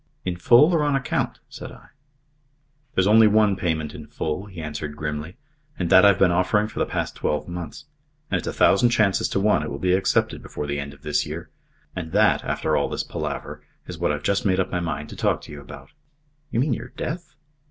[0.25, 1.89] "In full, or on account?" said I.
[2.95, 5.37] "There's only one payment in full," he answered grimly,
[5.77, 7.85] "and that I've been offering for the past twelve months.
[8.31, 11.03] And it's a thousand chances to one it will be accepted before the end of
[11.03, 11.51] this year.
[11.95, 15.15] And that, after all this palaver, is what I've just made up my mind to
[15.15, 15.91] talk to you about."
[16.49, 17.35] "You mean your death?"